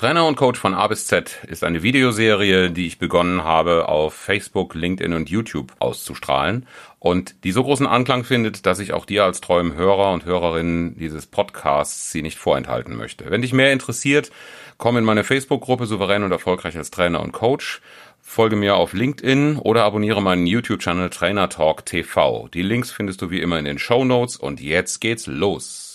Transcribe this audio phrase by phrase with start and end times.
[0.00, 4.14] Trainer und Coach von A bis Z ist eine Videoserie, die ich begonnen habe, auf
[4.14, 6.66] Facebook, LinkedIn und YouTube auszustrahlen
[6.98, 10.96] und die so großen Anklang findet, dass ich auch dir als treuem Hörer und Hörerin
[10.98, 13.30] dieses Podcasts sie nicht vorenthalten möchte.
[13.30, 14.30] Wenn dich mehr interessiert,
[14.78, 17.82] komm in meine Facebook-Gruppe Souverän und Erfolgreich als Trainer und Coach
[18.22, 22.48] folge mir auf LinkedIn oder abonniere meinen YouTube-Channel Trainer Talk TV.
[22.54, 25.94] Die Links findest du wie immer in den Show Notes und jetzt geht's los.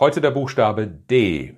[0.00, 1.54] Heute der Buchstabe D.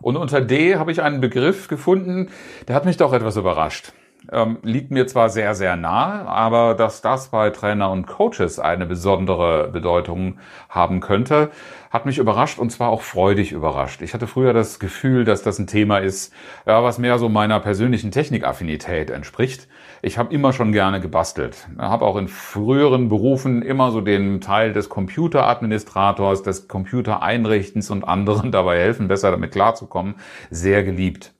[0.00, 2.30] Und unter D habe ich einen Begriff gefunden,
[2.68, 3.92] der hat mich doch etwas überrascht.
[4.32, 8.86] Ähm, liegt mir zwar sehr, sehr nah, aber dass das bei Trainer und Coaches eine
[8.86, 10.38] besondere Bedeutung
[10.68, 11.50] haben könnte,
[11.90, 14.02] hat mich überrascht und zwar auch freudig überrascht.
[14.02, 16.32] Ich hatte früher das Gefühl, dass das ein Thema ist,
[16.66, 19.68] ja, was mehr so meiner persönlichen Technikaffinität entspricht.
[20.02, 21.68] Ich habe immer schon gerne gebastelt.
[21.78, 28.50] Habe auch in früheren Berufen immer so den Teil des Computeradministrators, des Computereinrichtens und anderen
[28.52, 30.16] dabei helfen, besser damit klarzukommen,
[30.50, 31.35] sehr geliebt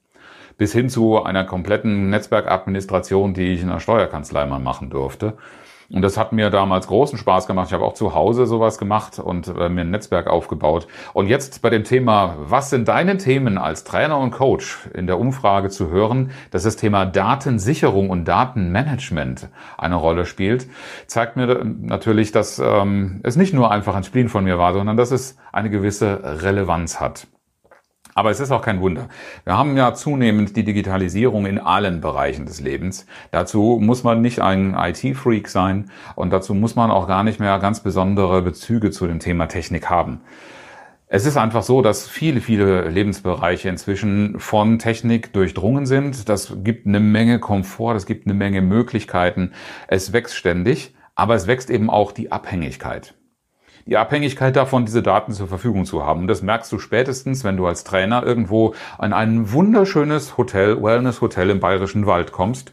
[0.59, 5.35] bis hin zu einer kompletten Netzwerkadministration, die ich in der Steuerkanzlei mal machen durfte.
[5.89, 7.69] Und das hat mir damals großen Spaß gemacht.
[7.69, 10.89] Ich habe auch zu Hause sowas gemacht und äh, mir ein Netzwerk aufgebaut.
[11.13, 15.21] Und jetzt bei dem Thema, was sind deine Themen als Trainer und Coach in der
[15.21, 19.49] Umfrage zu hören, dass das Thema Datensicherung und Datenmanagement
[19.79, 20.67] eine Rolle spielt,
[21.07, 24.97] zeigt mir natürlich, dass ähm, es nicht nur einfach ein Spielen von mir war, sondern
[24.97, 27.29] dass es eine gewisse Relevanz hat.
[28.17, 29.11] Aber es ist auch kein Wunder.
[29.45, 33.05] Wir haben ja zunehmend die Digitalisierung in allen Bereichen des Lebens.
[33.31, 37.59] Dazu muss man nicht ein IT-Freak sein und dazu muss man auch gar nicht mehr
[37.59, 40.23] ganz besondere Bezüge zu dem Thema Technik haben.
[41.09, 46.31] Es ist einfach so, dass viele, viele Lebensbereiche inzwischen von Technik durchdrungen sind.
[46.31, 49.53] Das gibt eine Menge Komfort, es gibt eine Menge Möglichkeiten.
[49.89, 53.15] Es wächst ständig, aber es wächst eben auch die Abhängigkeit
[53.87, 56.27] die Abhängigkeit davon, diese Daten zur Verfügung zu haben.
[56.27, 61.61] Das merkst du spätestens, wenn du als Trainer irgendwo an ein wunderschönes Hotel, Wellness-Hotel im
[61.61, 62.73] Bayerischen Wald kommst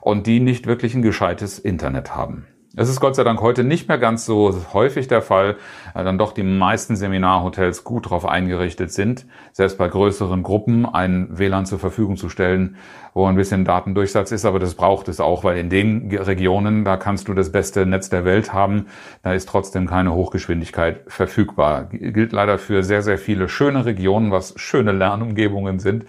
[0.00, 2.46] und die nicht wirklich ein gescheites Internet haben.
[2.78, 5.56] Es ist Gott sei Dank heute nicht mehr ganz so häufig der Fall,
[5.94, 11.26] weil dann doch die meisten Seminarhotels gut darauf eingerichtet sind, selbst bei größeren Gruppen ein
[11.30, 12.76] WLAN zur Verfügung zu stellen,
[13.14, 16.98] wo ein bisschen Datendurchsatz ist, aber das braucht es auch, weil in den Regionen, da
[16.98, 18.88] kannst du das beste Netz der Welt haben,
[19.22, 21.84] da ist trotzdem keine Hochgeschwindigkeit verfügbar.
[21.84, 26.04] Gilt leider für sehr, sehr viele schöne Regionen, was schöne Lernumgebungen sind.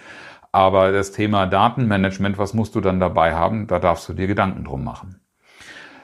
[0.52, 4.66] Aber das Thema Datenmanagement, was musst du dann dabei haben, da darfst du dir Gedanken
[4.66, 5.22] drum machen.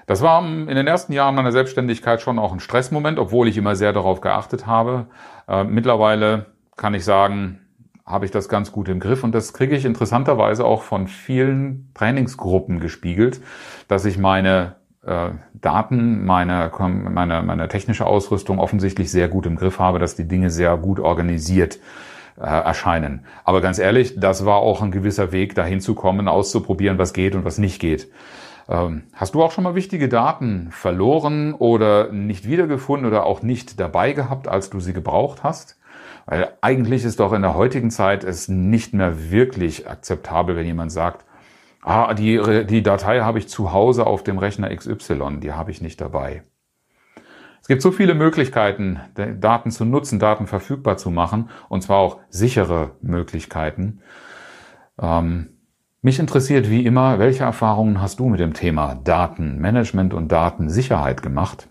[0.06, 3.76] Das war in den ersten Jahren meiner Selbstständigkeit schon auch ein Stressmoment, obwohl ich immer
[3.76, 5.08] sehr darauf geachtet habe.
[5.48, 7.60] Äh, mittlerweile kann ich sagen,
[8.06, 11.92] habe ich das ganz gut im Griff und das kriege ich interessanterweise auch von vielen
[11.94, 13.40] Trainingsgruppen gespiegelt,
[13.88, 14.76] dass ich meine
[15.06, 20.28] äh, Daten, meine, meine, meine technische Ausrüstung offensichtlich sehr gut im Griff habe, dass die
[20.28, 21.80] Dinge sehr gut organisiert
[22.38, 23.26] äh, erscheinen.
[23.46, 27.36] Aber ganz ehrlich, das war auch ein gewisser Weg, dahin zu kommen, auszuprobieren, was geht
[27.36, 28.10] und was nicht geht.
[28.70, 33.80] Ähm, hast du auch schon mal wichtige Daten verloren oder nicht wiedergefunden oder auch nicht
[33.80, 35.78] dabei gehabt, als du sie gebraucht hast?
[36.26, 40.92] Weil eigentlich ist doch in der heutigen Zeit es nicht mehr wirklich akzeptabel, wenn jemand
[40.92, 41.26] sagt,
[41.82, 45.82] ah, die, die Datei habe ich zu Hause auf dem Rechner XY, die habe ich
[45.82, 46.44] nicht dabei.
[47.62, 52.20] Es gibt so viele Möglichkeiten, Daten zu nutzen, Daten verfügbar zu machen, und zwar auch
[52.30, 54.02] sichere Möglichkeiten.
[55.02, 55.54] Ähm,
[56.04, 61.70] mich interessiert wie immer, welche Erfahrungen hast du mit dem Thema Datenmanagement und Datensicherheit gemacht?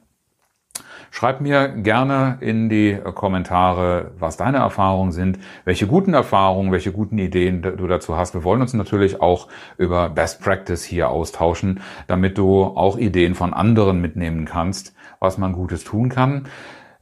[1.10, 7.18] Schreib mir gerne in die Kommentare, was deine Erfahrungen sind, welche guten Erfahrungen, welche guten
[7.18, 8.32] Ideen du dazu hast.
[8.32, 13.52] Wir wollen uns natürlich auch über Best Practice hier austauschen, damit du auch Ideen von
[13.52, 16.46] anderen mitnehmen kannst, was man Gutes tun kann.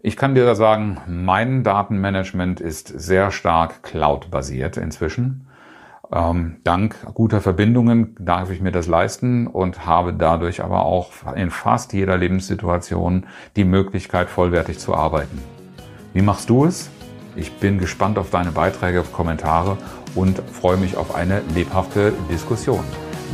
[0.00, 5.46] Ich kann dir da sagen, mein Datenmanagement ist sehr stark cloud-basiert inzwischen.
[6.12, 11.50] Ähm, dank guter Verbindungen darf ich mir das leisten und habe dadurch aber auch in
[11.50, 13.26] fast jeder Lebenssituation
[13.56, 15.40] die Möglichkeit, vollwertig zu arbeiten.
[16.12, 16.90] Wie machst du es?
[17.36, 19.78] Ich bin gespannt auf deine Beiträge, Kommentare
[20.16, 22.84] und freue mich auf eine lebhafte Diskussion.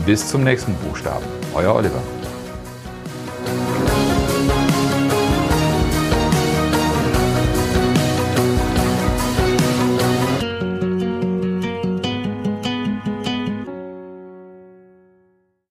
[0.04, 1.24] Bis zum nächsten Buchstaben.
[1.54, 2.02] Euer Oliver.